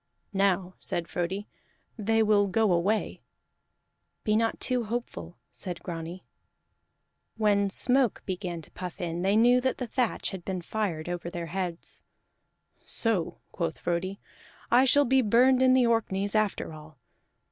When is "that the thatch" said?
9.61-10.31